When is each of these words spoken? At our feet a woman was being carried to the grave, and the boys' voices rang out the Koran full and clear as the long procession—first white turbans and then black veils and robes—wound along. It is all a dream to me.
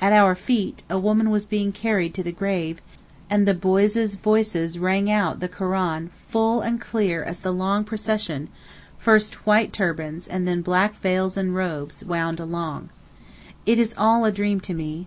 At 0.00 0.12
our 0.12 0.34
feet 0.34 0.82
a 0.90 0.98
woman 0.98 1.30
was 1.30 1.44
being 1.44 1.70
carried 1.70 2.12
to 2.14 2.24
the 2.24 2.32
grave, 2.32 2.82
and 3.30 3.46
the 3.46 3.54
boys' 3.54 4.14
voices 4.16 4.80
rang 4.80 5.08
out 5.08 5.38
the 5.38 5.48
Koran 5.48 6.08
full 6.18 6.60
and 6.60 6.80
clear 6.80 7.22
as 7.22 7.38
the 7.38 7.52
long 7.52 7.84
procession—first 7.84 9.46
white 9.46 9.72
turbans 9.72 10.26
and 10.26 10.48
then 10.48 10.60
black 10.62 10.96
veils 10.96 11.36
and 11.36 11.54
robes—wound 11.54 12.40
along. 12.40 12.88
It 13.64 13.78
is 13.78 13.94
all 13.96 14.24
a 14.24 14.32
dream 14.32 14.58
to 14.58 14.74
me. 14.74 15.06